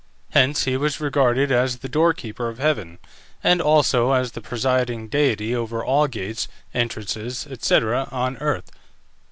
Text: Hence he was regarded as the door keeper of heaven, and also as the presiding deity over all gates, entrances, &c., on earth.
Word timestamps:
Hence 0.31 0.63
he 0.63 0.77
was 0.77 0.99
regarded 0.99 1.51
as 1.51 1.77
the 1.77 1.87
door 1.87 2.11
keeper 2.11 2.49
of 2.49 2.57
heaven, 2.57 2.97
and 3.43 3.61
also 3.61 4.13
as 4.13 4.31
the 4.31 4.41
presiding 4.41 5.09
deity 5.09 5.55
over 5.55 5.85
all 5.85 6.07
gates, 6.07 6.47
entrances, 6.73 7.45
&c., 7.59 7.75
on 7.75 8.35
earth. 8.37 8.71